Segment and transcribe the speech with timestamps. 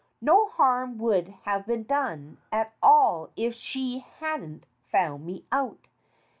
[0.19, 5.85] No harm would have been done at all if she hadn't found me out.